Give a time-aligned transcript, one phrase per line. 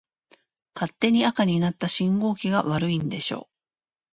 [0.73, 3.47] 勝手に赤になった信号機が悪いんでしょ。